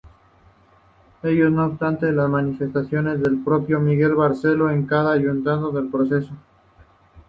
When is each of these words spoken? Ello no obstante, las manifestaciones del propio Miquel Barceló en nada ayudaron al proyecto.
Ello 1.21 1.51
no 1.51 1.63
obstante, 1.63 2.11
las 2.11 2.27
manifestaciones 2.27 3.21
del 3.21 3.43
propio 3.43 3.79
Miquel 3.79 4.15
Barceló 4.15 4.71
en 4.71 4.87
nada 4.87 5.11
ayudaron 5.11 5.77
al 5.77 5.89
proyecto. 5.91 6.33